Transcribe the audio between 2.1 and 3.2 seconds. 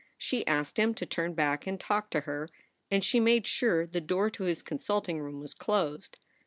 her. And she